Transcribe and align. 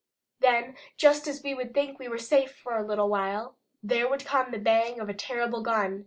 Then 0.39 0.77
just 0.97 1.27
as 1.27 1.43
we 1.43 1.53
would 1.53 1.75
think 1.75 1.99
we 1.99 2.07
were 2.07 2.17
safe 2.17 2.57
for 2.57 2.75
a 2.75 2.83
little 2.83 3.07
while, 3.07 3.55
there 3.83 4.09
would 4.09 4.25
come 4.25 4.49
the 4.49 4.57
bang 4.57 4.99
of 4.99 5.09
a 5.09 5.13
terrible 5.13 5.61
gun. 5.61 5.99